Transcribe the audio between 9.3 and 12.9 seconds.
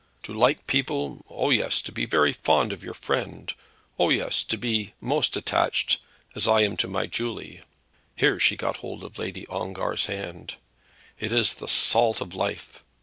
Ongar's hand, "it is the salt of life!